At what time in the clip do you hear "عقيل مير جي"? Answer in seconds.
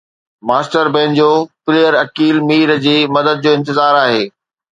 2.03-2.97